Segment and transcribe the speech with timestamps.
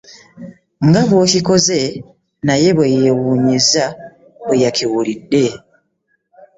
[0.87, 1.79] Nga bw'okikoze,
[2.45, 3.85] naye bwe yeewuunyizza
[4.45, 5.43] bweyakiwulidde